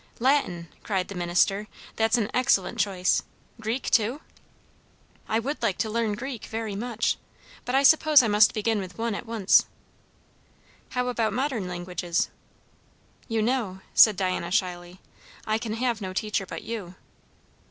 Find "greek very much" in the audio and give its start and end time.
6.15-7.19